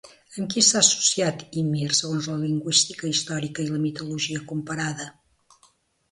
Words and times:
Amb 0.41 0.47
qui 0.51 0.61
s'ha 0.67 0.79
associat 0.85 1.41
Ymir 1.61 1.89
segons 1.97 2.29
la 2.31 2.37
lingüística 2.43 3.09
històrica 3.11 3.65
i 3.65 3.67
la 3.75 3.81
mitologia 3.83 4.41
comparada? 4.53 5.07